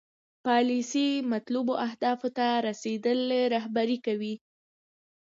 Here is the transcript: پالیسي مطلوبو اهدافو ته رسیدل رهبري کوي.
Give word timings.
پالیسي 0.45 1.07
مطلوبو 1.31 1.73
اهدافو 1.85 2.27
ته 2.37 2.47
رسیدل 2.67 3.19
رهبري 3.55 3.97
کوي. 4.05 4.35